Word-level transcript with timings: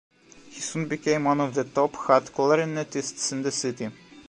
He 0.49 0.59
soon 0.61 0.87
became 0.87 1.25
one 1.25 1.39
of 1.39 1.53
the 1.53 1.63
top 1.63 1.95
hot 1.95 2.23
clarinetists 2.33 3.31
in 3.33 3.43
the 3.43 3.51
city. 3.51 3.91